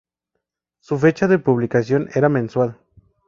Su 0.79 0.97
fecha 0.97 1.27
de 1.27 1.37
publicación 1.37 2.09
era 2.15 2.27
mensual. 2.27 2.79